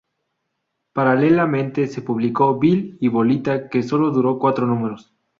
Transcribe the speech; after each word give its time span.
Paralelamente, 0.93 1.85
se 1.85 2.01
público 2.01 2.57
"Bill 2.57 2.97
y 2.99 3.07
Bolita", 3.07 3.69
que 3.69 3.83
sólo 3.83 4.09
duró 4.09 4.39
cuatro 4.39 4.65
números. 4.65 5.13